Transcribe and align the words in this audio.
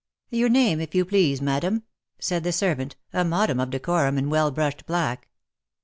"Your 0.31 0.49
name, 0.49 0.81
if 0.81 0.95
you 0.95 1.05
please, 1.05 1.43
madam 1.43 1.81
?^^ 1.43 1.81
said 2.19 2.43
the 2.43 2.51
servant, 2.51 2.95
a 3.13 3.23
model 3.23 3.61
of 3.61 3.69
decorum 3.69 4.17
in 4.17 4.31
well 4.31 4.49
brushed 4.49 4.87
black. 4.87 5.29